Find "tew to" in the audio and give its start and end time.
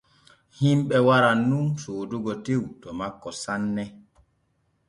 2.45-2.89